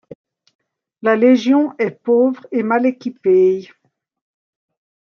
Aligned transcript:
La 1.03 1.15
Légion 1.15 1.75
est 1.77 1.91
pauvre 1.91 2.47
et 2.51 2.63
mal 2.63 2.87
équipée. 2.87 3.69